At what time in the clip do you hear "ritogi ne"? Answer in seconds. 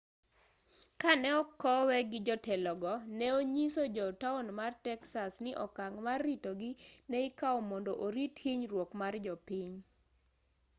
6.27-7.17